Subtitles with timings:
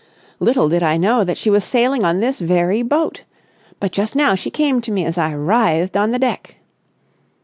[0.39, 3.21] Little did I know that she was sailing on this very boat!
[3.79, 6.55] But just now she came to me as I writhed on the deck...."